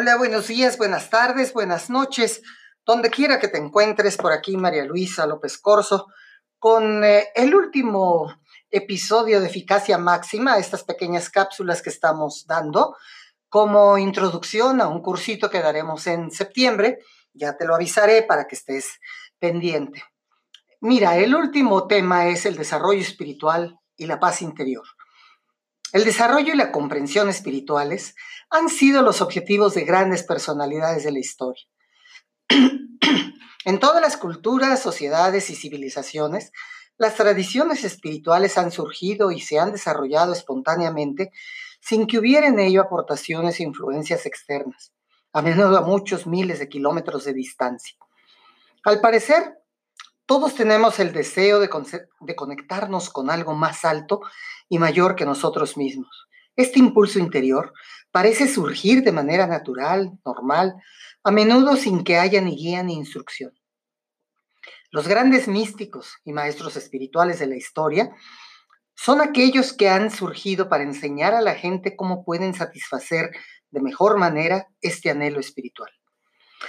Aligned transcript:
Hola, 0.00 0.16
buenos 0.16 0.46
días, 0.46 0.78
buenas 0.78 1.10
tardes, 1.10 1.52
buenas 1.52 1.90
noches, 1.90 2.40
donde 2.86 3.10
quiera 3.10 3.40
que 3.40 3.48
te 3.48 3.58
encuentres 3.58 4.16
por 4.16 4.30
aquí, 4.30 4.56
María 4.56 4.84
Luisa 4.84 5.26
López 5.26 5.58
Corso, 5.58 6.06
con 6.60 7.02
eh, 7.02 7.30
el 7.34 7.52
último 7.52 8.32
episodio 8.70 9.40
de 9.40 9.48
Eficacia 9.48 9.98
Máxima, 9.98 10.56
estas 10.56 10.84
pequeñas 10.84 11.30
cápsulas 11.30 11.82
que 11.82 11.90
estamos 11.90 12.46
dando 12.46 12.94
como 13.48 13.98
introducción 13.98 14.80
a 14.80 14.86
un 14.86 15.02
cursito 15.02 15.50
que 15.50 15.62
daremos 15.62 16.06
en 16.06 16.30
septiembre. 16.30 17.00
Ya 17.32 17.56
te 17.56 17.66
lo 17.66 17.74
avisaré 17.74 18.22
para 18.22 18.46
que 18.46 18.54
estés 18.54 19.00
pendiente. 19.40 20.04
Mira, 20.80 21.16
el 21.16 21.34
último 21.34 21.88
tema 21.88 22.28
es 22.28 22.46
el 22.46 22.56
desarrollo 22.56 23.00
espiritual 23.00 23.80
y 23.96 24.06
la 24.06 24.20
paz 24.20 24.42
interior. 24.42 24.86
El 25.92 26.04
desarrollo 26.04 26.52
y 26.52 26.56
la 26.56 26.70
comprensión 26.70 27.28
espirituales 27.28 28.14
han 28.50 28.68
sido 28.68 29.02
los 29.02 29.20
objetivos 29.20 29.74
de 29.74 29.84
grandes 29.84 30.22
personalidades 30.22 31.04
de 31.04 31.12
la 31.12 31.18
historia. 31.18 31.64
en 33.64 33.78
todas 33.78 34.02
las 34.02 34.16
culturas, 34.16 34.80
sociedades 34.82 35.50
y 35.50 35.54
civilizaciones, 35.54 36.52
las 36.98 37.14
tradiciones 37.14 37.84
espirituales 37.84 38.58
han 38.58 38.72
surgido 38.72 39.30
y 39.30 39.40
se 39.40 39.58
han 39.58 39.72
desarrollado 39.72 40.32
espontáneamente 40.32 41.30
sin 41.80 42.06
que 42.06 42.18
hubiera 42.18 42.48
en 42.48 42.58
ello 42.58 42.82
aportaciones 42.82 43.60
e 43.60 43.62
influencias 43.62 44.26
externas, 44.26 44.92
a 45.32 45.42
menudo 45.42 45.78
a 45.78 45.82
muchos 45.82 46.26
miles 46.26 46.58
de 46.58 46.68
kilómetros 46.68 47.24
de 47.24 47.34
distancia. 47.34 47.96
Al 48.84 49.00
parecer, 49.00 49.57
todos 50.28 50.54
tenemos 50.54 50.98
el 50.98 51.14
deseo 51.14 51.58
de, 51.58 51.70
conectarnos 52.36 53.08
con 53.08 53.30
algo 53.30 53.54
más 53.54 53.86
alto 53.86 54.20
y 54.68 54.78
mayor 54.78 55.16
que 55.16 55.24
nosotros 55.24 55.78
mismos. 55.78 56.28
Este 56.54 56.78
impulso 56.78 57.18
interior 57.18 57.72
parece 58.10 58.46
surgir 58.46 59.02
de 59.02 59.10
manera 59.10 59.46
natural, 59.46 60.18
normal, 60.26 60.74
a 61.24 61.30
menudo 61.30 61.76
sin 61.76 62.04
que 62.04 62.18
haya 62.18 62.42
ni 62.42 62.56
guía 62.56 62.82
ni 62.82 62.92
instrucción. 62.92 63.58
Los 64.90 65.08
grandes 65.08 65.48
místicos 65.48 66.18
y 66.26 66.34
maestros 66.34 66.76
espirituales 66.76 67.38
de 67.38 67.46
la 67.46 67.56
historia 67.56 68.14
son 68.94 69.22
aquellos 69.22 69.72
que 69.72 69.88
han 69.88 70.10
surgido 70.10 70.68
para 70.68 70.84
enseñar 70.84 71.32
a 71.32 71.40
la 71.40 71.54
gente 71.54 71.96
cómo 71.96 72.22
pueden 72.22 72.52
satisfacer 72.52 73.30
de 73.70 73.80
mejor 73.80 74.18
manera 74.18 74.68
este 74.82 75.08
anhelo 75.08 75.40
espiritual. 75.40 75.90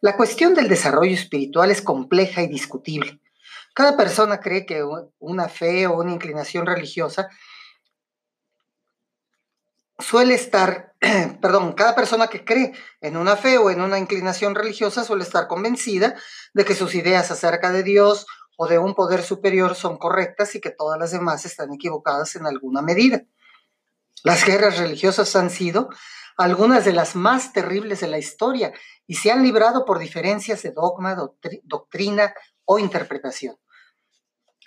La 0.00 0.16
cuestión 0.16 0.54
del 0.54 0.68
desarrollo 0.68 1.12
espiritual 1.12 1.70
es 1.70 1.82
compleja 1.82 2.40
y 2.42 2.46
discutible 2.46 3.20
cada 3.74 3.96
persona 3.96 4.40
cree 4.40 4.66
que 4.66 4.84
una 5.18 5.48
fe 5.48 5.86
o 5.86 5.98
una 5.98 6.12
inclinación 6.12 6.66
religiosa 6.66 7.28
suele 9.98 10.34
estar, 10.34 10.94
perdón, 11.40 11.72
cada 11.72 11.94
persona 11.94 12.26
que 12.26 12.44
cree 12.44 12.72
en 13.00 13.16
una 13.16 13.36
fe 13.36 13.58
o 13.58 13.70
en 13.70 13.80
una 13.80 13.98
inclinación 13.98 14.54
religiosa 14.54 15.04
suele 15.04 15.24
estar 15.24 15.46
convencida 15.48 16.14
de 16.52 16.64
que 16.64 16.74
sus 16.74 16.94
ideas 16.94 17.30
acerca 17.30 17.72
de 17.72 17.82
Dios 17.82 18.26
o 18.56 18.66
de 18.66 18.78
un 18.78 18.94
poder 18.94 19.22
superior 19.22 19.74
son 19.74 19.96
correctas 19.96 20.54
y 20.54 20.60
que 20.60 20.70
todas 20.70 20.98
las 20.98 21.12
demás 21.12 21.44
están 21.46 21.72
equivocadas 21.72 22.36
en 22.36 22.46
alguna 22.46 22.82
medida. 22.82 23.24
Las 24.24 24.44
guerras 24.44 24.78
religiosas 24.78 25.34
han 25.34 25.50
sido 25.50 25.88
algunas 26.36 26.84
de 26.84 26.92
las 26.92 27.16
más 27.16 27.52
terribles 27.52 28.00
de 28.00 28.08
la 28.08 28.18
historia 28.18 28.72
y 29.06 29.16
se 29.16 29.30
han 29.30 29.42
librado 29.42 29.84
por 29.84 29.98
diferencias 29.98 30.62
de 30.62 30.70
dogma, 30.70 31.16
doctrina 31.64 32.34
o 32.64 32.78
interpretación. 32.78 33.56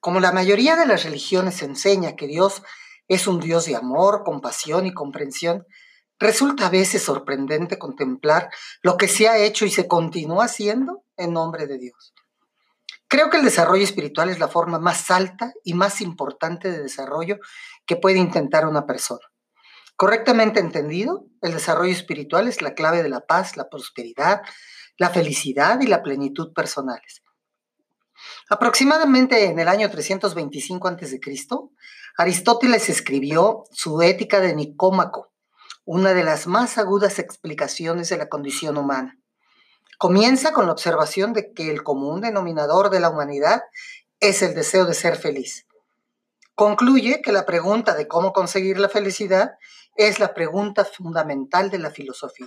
Como 0.00 0.20
la 0.20 0.32
mayoría 0.32 0.76
de 0.76 0.86
las 0.86 1.04
religiones 1.04 1.62
enseña 1.62 2.14
que 2.14 2.26
Dios 2.26 2.62
es 3.08 3.26
un 3.26 3.40
Dios 3.40 3.64
de 3.64 3.76
amor, 3.76 4.22
compasión 4.24 4.86
y 4.86 4.94
comprensión, 4.94 5.66
resulta 6.18 6.66
a 6.66 6.70
veces 6.70 7.02
sorprendente 7.02 7.78
contemplar 7.78 8.50
lo 8.82 8.96
que 8.96 9.08
se 9.08 9.28
ha 9.28 9.38
hecho 9.38 9.64
y 9.64 9.70
se 9.70 9.88
continúa 9.88 10.44
haciendo 10.44 11.04
en 11.16 11.32
nombre 11.32 11.66
de 11.66 11.78
Dios. 11.78 12.14
Creo 13.08 13.30
que 13.30 13.38
el 13.38 13.44
desarrollo 13.44 13.84
espiritual 13.84 14.28
es 14.28 14.38
la 14.38 14.48
forma 14.48 14.78
más 14.78 15.10
alta 15.10 15.52
y 15.64 15.72
más 15.72 16.02
importante 16.02 16.70
de 16.70 16.82
desarrollo 16.82 17.38
que 17.86 17.96
puede 17.96 18.18
intentar 18.18 18.66
una 18.66 18.86
persona. 18.86 19.26
Correctamente 19.98 20.60
entendido, 20.60 21.26
el 21.42 21.54
desarrollo 21.54 21.90
espiritual 21.90 22.46
es 22.46 22.62
la 22.62 22.74
clave 22.74 23.02
de 23.02 23.08
la 23.08 23.18
paz, 23.18 23.56
la 23.56 23.68
prosperidad, 23.68 24.42
la 24.96 25.10
felicidad 25.10 25.80
y 25.80 25.88
la 25.88 26.04
plenitud 26.04 26.52
personales. 26.52 27.20
Aproximadamente 28.48 29.46
en 29.46 29.58
el 29.58 29.66
año 29.66 29.90
325 29.90 30.86
a.C., 30.86 31.18
Aristóteles 32.16 32.88
escribió 32.88 33.64
su 33.72 34.00
Ética 34.00 34.38
de 34.38 34.54
Nicómaco, 34.54 35.32
una 35.84 36.14
de 36.14 36.22
las 36.22 36.46
más 36.46 36.78
agudas 36.78 37.18
explicaciones 37.18 38.08
de 38.08 38.18
la 38.18 38.28
condición 38.28 38.78
humana. 38.78 39.18
Comienza 39.98 40.52
con 40.52 40.66
la 40.66 40.72
observación 40.72 41.32
de 41.32 41.52
que 41.52 41.72
el 41.72 41.82
común 41.82 42.20
denominador 42.20 42.90
de 42.90 43.00
la 43.00 43.10
humanidad 43.10 43.62
es 44.20 44.42
el 44.42 44.54
deseo 44.54 44.84
de 44.84 44.94
ser 44.94 45.16
feliz. 45.16 45.66
Concluye 46.54 47.20
que 47.20 47.32
la 47.32 47.46
pregunta 47.46 47.94
de 47.94 48.06
cómo 48.06 48.32
conseguir 48.32 48.78
la 48.78 48.88
felicidad 48.88 49.52
es 49.98 50.20
la 50.20 50.32
pregunta 50.32 50.84
fundamental 50.84 51.70
de 51.70 51.78
la 51.80 51.90
filosofía. 51.90 52.46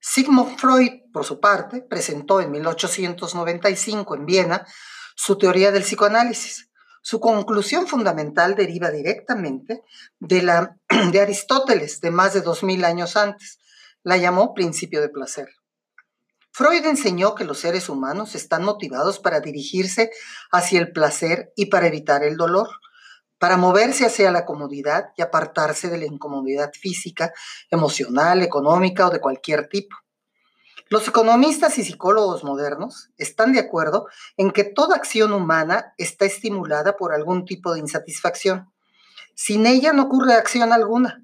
Sigmund 0.00 0.58
Freud, 0.58 0.90
por 1.12 1.24
su 1.24 1.40
parte, 1.40 1.82
presentó 1.82 2.40
en 2.40 2.50
1895 2.50 4.16
en 4.16 4.26
Viena 4.26 4.66
su 5.14 5.38
teoría 5.38 5.70
del 5.70 5.84
psicoanálisis. 5.84 6.68
Su 7.00 7.20
conclusión 7.20 7.86
fundamental 7.86 8.56
deriva 8.56 8.90
directamente 8.90 9.82
de 10.18 10.42
la 10.42 10.76
de 11.12 11.20
Aristóteles 11.20 12.00
de 12.00 12.10
más 12.10 12.34
de 12.34 12.40
2000 12.40 12.84
años 12.84 13.16
antes. 13.16 13.60
La 14.02 14.16
llamó 14.16 14.52
principio 14.52 15.00
de 15.00 15.10
placer. 15.10 15.48
Freud 16.50 16.84
enseñó 16.86 17.36
que 17.36 17.44
los 17.44 17.60
seres 17.60 17.88
humanos 17.88 18.34
están 18.34 18.64
motivados 18.64 19.20
para 19.20 19.40
dirigirse 19.40 20.10
hacia 20.50 20.80
el 20.80 20.92
placer 20.92 21.52
y 21.56 21.66
para 21.66 21.86
evitar 21.86 22.24
el 22.24 22.36
dolor 22.36 22.68
para 23.38 23.56
moverse 23.56 24.06
hacia 24.06 24.30
la 24.30 24.44
comodidad 24.44 25.12
y 25.16 25.22
apartarse 25.22 25.88
de 25.88 25.98
la 25.98 26.06
incomodidad 26.06 26.72
física, 26.72 27.32
emocional, 27.70 28.42
económica 28.42 29.06
o 29.06 29.10
de 29.10 29.20
cualquier 29.20 29.68
tipo. 29.68 29.96
Los 30.88 31.08
economistas 31.08 31.78
y 31.78 31.84
psicólogos 31.84 32.44
modernos 32.44 33.10
están 33.16 33.52
de 33.52 33.60
acuerdo 33.60 34.06
en 34.36 34.50
que 34.50 34.64
toda 34.64 34.96
acción 34.96 35.32
humana 35.32 35.94
está 35.98 36.24
estimulada 36.26 36.96
por 36.96 37.12
algún 37.12 37.44
tipo 37.44 37.72
de 37.72 37.80
insatisfacción. 37.80 38.72
Sin 39.34 39.66
ella 39.66 39.92
no 39.92 40.04
ocurre 40.04 40.34
acción 40.34 40.72
alguna. 40.72 41.22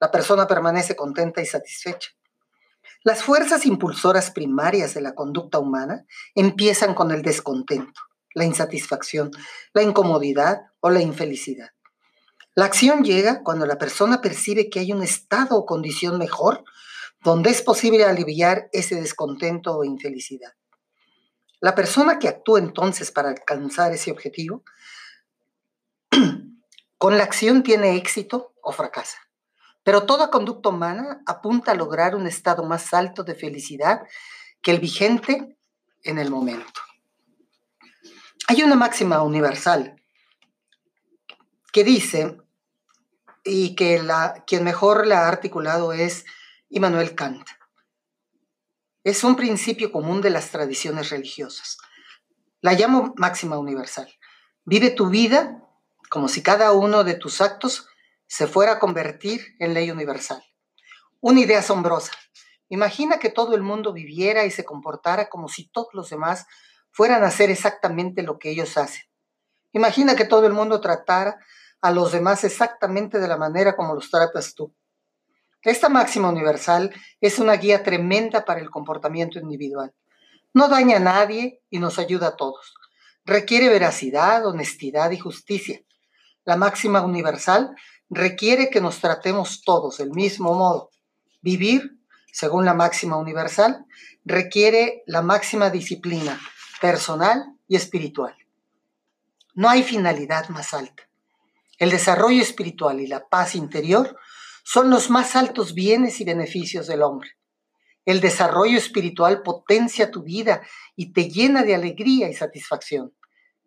La 0.00 0.10
persona 0.10 0.46
permanece 0.46 0.96
contenta 0.96 1.40
y 1.40 1.46
satisfecha. 1.46 2.10
Las 3.04 3.22
fuerzas 3.22 3.66
impulsoras 3.66 4.30
primarias 4.30 4.94
de 4.94 5.02
la 5.02 5.14
conducta 5.14 5.58
humana 5.58 6.04
empiezan 6.34 6.94
con 6.94 7.12
el 7.12 7.22
descontento 7.22 8.00
la 8.36 8.44
insatisfacción, 8.44 9.30
la 9.72 9.82
incomodidad 9.82 10.66
o 10.80 10.90
la 10.90 11.00
infelicidad. 11.00 11.70
La 12.54 12.66
acción 12.66 13.02
llega 13.02 13.42
cuando 13.42 13.64
la 13.64 13.78
persona 13.78 14.20
percibe 14.20 14.68
que 14.68 14.80
hay 14.80 14.92
un 14.92 15.02
estado 15.02 15.56
o 15.56 15.64
condición 15.64 16.18
mejor 16.18 16.62
donde 17.24 17.48
es 17.48 17.62
posible 17.62 18.04
aliviar 18.04 18.68
ese 18.72 18.96
descontento 18.96 19.74
o 19.74 19.84
infelicidad. 19.84 20.52
La 21.60 21.74
persona 21.74 22.18
que 22.18 22.28
actúa 22.28 22.58
entonces 22.58 23.10
para 23.10 23.30
alcanzar 23.30 23.92
ese 23.92 24.10
objetivo, 24.10 24.62
con 26.98 27.16
la 27.16 27.24
acción 27.24 27.62
tiene 27.62 27.96
éxito 27.96 28.52
o 28.62 28.70
fracasa. 28.70 29.18
Pero 29.82 30.04
toda 30.04 30.30
conducta 30.30 30.68
humana 30.68 31.22
apunta 31.24 31.72
a 31.72 31.74
lograr 31.74 32.14
un 32.14 32.26
estado 32.26 32.64
más 32.64 32.92
alto 32.92 33.24
de 33.24 33.34
felicidad 33.34 34.02
que 34.60 34.72
el 34.72 34.78
vigente 34.78 35.56
en 36.02 36.18
el 36.18 36.30
momento. 36.30 36.85
Hay 38.48 38.62
una 38.62 38.76
máxima 38.76 39.22
universal 39.22 40.00
que 41.72 41.82
dice, 41.82 42.38
y 43.46 43.74
que 43.74 44.02
la, 44.02 44.44
quien 44.46 44.64
mejor 44.64 45.06
la 45.06 45.20
ha 45.20 45.28
articulado 45.28 45.92
es 45.92 46.24
Immanuel 46.68 47.14
Kant. 47.14 47.46
Es 49.04 49.24
un 49.24 49.36
principio 49.36 49.92
común 49.92 50.20
de 50.20 50.30
las 50.30 50.50
tradiciones 50.50 51.10
religiosas. 51.10 51.78
La 52.60 52.72
llamo 52.72 53.14
máxima 53.16 53.58
universal. 53.58 54.12
Vive 54.64 54.90
tu 54.90 55.08
vida 55.08 55.62
como 56.10 56.28
si 56.28 56.42
cada 56.42 56.72
uno 56.72 57.04
de 57.04 57.14
tus 57.14 57.40
actos 57.40 57.88
se 58.26 58.46
fuera 58.46 58.72
a 58.72 58.78
convertir 58.78 59.56
en 59.58 59.74
ley 59.74 59.90
universal. 59.90 60.42
Una 61.20 61.40
idea 61.40 61.60
asombrosa. 61.60 62.12
Imagina 62.68 63.18
que 63.18 63.30
todo 63.30 63.54
el 63.54 63.62
mundo 63.62 63.92
viviera 63.92 64.44
y 64.44 64.50
se 64.50 64.64
comportara 64.64 65.28
como 65.28 65.48
si 65.48 65.68
todos 65.68 65.88
los 65.94 66.10
demás 66.10 66.46
fueran 66.96 67.24
a 67.24 67.26
hacer 67.26 67.50
exactamente 67.50 68.22
lo 68.22 68.38
que 68.38 68.48
ellos 68.48 68.78
hacen. 68.78 69.02
Imagina 69.72 70.16
que 70.16 70.24
todo 70.24 70.46
el 70.46 70.54
mundo 70.54 70.80
tratara 70.80 71.38
a 71.82 71.90
los 71.90 72.10
demás 72.10 72.42
exactamente 72.42 73.18
de 73.18 73.28
la 73.28 73.36
manera 73.36 73.76
como 73.76 73.94
los 73.94 74.10
tratas 74.10 74.54
tú. 74.54 74.74
Esta 75.60 75.90
máxima 75.90 76.30
universal 76.30 76.94
es 77.20 77.38
una 77.38 77.52
guía 77.56 77.82
tremenda 77.82 78.46
para 78.46 78.60
el 78.60 78.70
comportamiento 78.70 79.38
individual. 79.38 79.92
No 80.54 80.68
daña 80.68 80.96
a 80.96 81.00
nadie 81.00 81.60
y 81.68 81.80
nos 81.80 81.98
ayuda 81.98 82.28
a 82.28 82.36
todos. 82.36 82.72
Requiere 83.26 83.68
veracidad, 83.68 84.46
honestidad 84.46 85.10
y 85.10 85.18
justicia. 85.18 85.82
La 86.46 86.56
máxima 86.56 87.02
universal 87.02 87.76
requiere 88.08 88.70
que 88.70 88.80
nos 88.80 89.00
tratemos 89.00 89.60
todos 89.60 89.98
del 89.98 90.12
mismo 90.12 90.54
modo. 90.54 90.92
Vivir 91.42 91.98
según 92.32 92.64
la 92.64 92.74
máxima 92.74 93.16
universal, 93.16 93.84
requiere 94.24 95.02
la 95.06 95.20
máxima 95.20 95.70
disciplina 95.70 96.38
personal 96.80 97.56
y 97.68 97.76
espiritual. 97.76 98.36
No 99.54 99.68
hay 99.68 99.82
finalidad 99.82 100.48
más 100.50 100.74
alta. 100.74 101.08
El 101.78 101.90
desarrollo 101.90 102.42
espiritual 102.42 103.00
y 103.00 103.06
la 103.06 103.28
paz 103.28 103.54
interior 103.54 104.18
son 104.64 104.90
los 104.90 105.10
más 105.10 105.36
altos 105.36 105.74
bienes 105.74 106.20
y 106.20 106.24
beneficios 106.24 106.86
del 106.86 107.02
hombre. 107.02 107.30
El 108.04 108.20
desarrollo 108.20 108.78
espiritual 108.78 109.42
potencia 109.42 110.10
tu 110.10 110.22
vida 110.22 110.62
y 110.94 111.12
te 111.12 111.28
llena 111.28 111.62
de 111.64 111.74
alegría 111.74 112.28
y 112.28 112.34
satisfacción. 112.34 113.12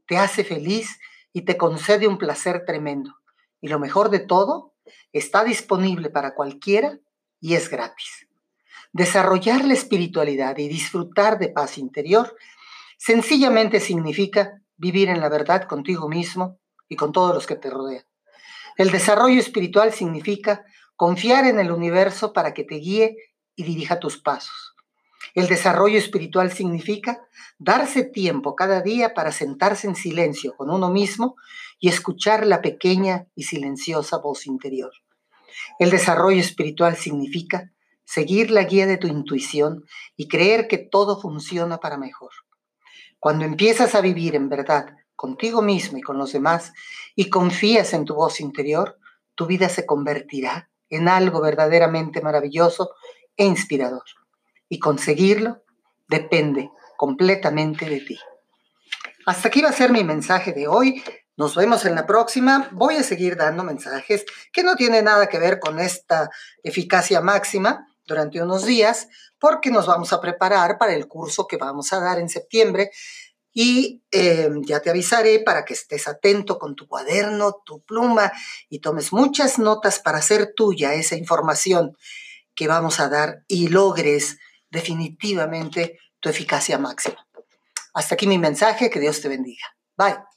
Te 0.07 0.17
hace 0.17 0.43
feliz 0.43 0.99
y 1.33 1.41
te 1.41 1.57
concede 1.57 2.07
un 2.07 2.17
placer 2.17 2.63
tremendo. 2.65 3.15
Y 3.61 3.67
lo 3.67 3.79
mejor 3.79 4.09
de 4.09 4.19
todo, 4.19 4.73
está 5.11 5.43
disponible 5.43 6.09
para 6.09 6.35
cualquiera 6.35 6.99
y 7.39 7.55
es 7.55 7.69
gratis. 7.69 8.27
Desarrollar 8.91 9.65
la 9.65 9.73
espiritualidad 9.73 10.57
y 10.57 10.67
disfrutar 10.67 11.37
de 11.37 11.49
paz 11.49 11.77
interior 11.77 12.35
sencillamente 12.99 13.79
significa 13.79 14.61
vivir 14.75 15.07
en 15.09 15.21
la 15.21 15.29
verdad 15.29 15.63
contigo 15.63 16.09
mismo 16.09 16.59
y 16.89 16.97
con 16.97 17.13
todos 17.13 17.33
los 17.33 17.47
que 17.47 17.55
te 17.55 17.69
rodean. 17.69 18.03
El 18.77 18.91
desarrollo 18.91 19.39
espiritual 19.39 19.93
significa 19.93 20.65
confiar 20.97 21.45
en 21.45 21.59
el 21.59 21.71
universo 21.71 22.33
para 22.33 22.53
que 22.53 22.65
te 22.65 22.75
guíe 22.75 23.15
y 23.55 23.63
dirija 23.63 23.99
tus 23.99 24.21
pasos. 24.21 24.75
El 25.33 25.47
desarrollo 25.47 25.97
espiritual 25.97 26.51
significa 26.51 27.21
darse 27.57 28.03
tiempo 28.03 28.55
cada 28.55 28.81
día 28.81 29.13
para 29.13 29.31
sentarse 29.31 29.87
en 29.87 29.95
silencio 29.95 30.55
con 30.57 30.69
uno 30.69 30.89
mismo 30.89 31.35
y 31.79 31.87
escuchar 31.87 32.45
la 32.45 32.61
pequeña 32.61 33.27
y 33.33 33.43
silenciosa 33.43 34.17
voz 34.17 34.45
interior. 34.45 34.91
El 35.77 35.89
desarrollo 35.89 36.39
espiritual 36.39 36.97
significa 36.97 37.71
seguir 38.03 38.51
la 38.51 38.63
guía 38.63 38.87
de 38.87 38.97
tu 38.97 39.07
intuición 39.07 39.85
y 40.17 40.27
creer 40.27 40.67
que 40.67 40.77
todo 40.77 41.21
funciona 41.21 41.77
para 41.77 41.97
mejor. 41.97 42.31
Cuando 43.19 43.45
empiezas 43.45 43.95
a 43.95 44.01
vivir 44.01 44.35
en 44.35 44.49
verdad 44.49 44.95
contigo 45.15 45.61
mismo 45.61 45.97
y 45.97 46.01
con 46.01 46.17
los 46.17 46.31
demás 46.31 46.71
y 47.15 47.29
confías 47.29 47.93
en 47.93 48.05
tu 48.05 48.15
voz 48.15 48.39
interior, 48.39 48.97
tu 49.35 49.45
vida 49.45 49.67
se 49.67 49.85
convertirá 49.85 50.69
en 50.89 51.09
algo 51.09 51.41
verdaderamente 51.41 52.21
maravilloso 52.21 52.91
e 53.35 53.45
inspirador. 53.45 54.03
Y 54.69 54.79
conseguirlo 54.79 55.63
depende 56.07 56.71
completamente 56.97 57.89
de 57.89 57.99
ti. 57.99 58.17
Hasta 59.25 59.49
aquí 59.49 59.61
va 59.61 59.69
a 59.69 59.73
ser 59.73 59.91
mi 59.91 60.03
mensaje 60.03 60.53
de 60.53 60.67
hoy. 60.67 61.03
Nos 61.35 61.55
vemos 61.55 61.85
en 61.85 61.95
la 61.95 62.07
próxima. 62.07 62.69
Voy 62.71 62.95
a 62.95 63.03
seguir 63.03 63.35
dando 63.35 63.63
mensajes 63.63 64.25
que 64.51 64.63
no 64.63 64.75
tienen 64.75 65.05
nada 65.05 65.27
que 65.27 65.39
ver 65.39 65.59
con 65.59 65.79
esta 65.79 66.29
eficacia 66.63 67.21
máxima 67.21 67.88
durante 68.09 68.41
unos 68.41 68.65
días, 68.65 69.07
porque 69.39 69.71
nos 69.71 69.85
vamos 69.85 70.11
a 70.11 70.19
preparar 70.19 70.77
para 70.77 70.93
el 70.93 71.07
curso 71.07 71.47
que 71.47 71.57
vamos 71.57 71.93
a 71.93 71.99
dar 71.99 72.19
en 72.19 72.27
septiembre 72.27 72.91
y 73.53 74.03
em, 74.11 74.61
ya 74.63 74.81
te 74.81 74.89
avisaré 74.89 75.39
para 75.39 75.63
que 75.63 75.73
estés 75.73 76.07
atento 76.07 76.59
con 76.59 76.75
tu 76.75 76.87
cuaderno, 76.87 77.61
tu 77.65 77.81
pluma 77.81 78.31
y 78.69 78.79
tomes 78.79 79.13
muchas 79.13 79.59
notas 79.59 79.99
para 79.99 80.17
hacer 80.17 80.53
tuya 80.55 80.93
esa 80.93 81.15
información 81.15 81.95
que 82.55 82.67
vamos 82.67 82.99
a 82.99 83.09
dar 83.09 83.43
y 83.47 83.69
logres 83.69 84.37
definitivamente 84.69 85.99
tu 86.19 86.29
eficacia 86.29 86.77
máxima. 86.77 87.25
Hasta 87.93 88.15
aquí 88.15 88.27
mi 88.27 88.37
mensaje, 88.37 88.89
que 88.89 88.99
Dios 88.99 89.21
te 89.21 89.29
bendiga. 89.29 89.65
Bye. 89.97 90.28